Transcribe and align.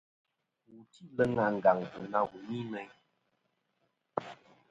Wu 0.69 0.79
tî 0.91 1.03
leŋ 1.17 1.31
àngàŋtɨ 1.47 1.99
na 2.11 2.19
wù 2.29 2.37
ni 2.49 2.59
meyn. 2.71 2.89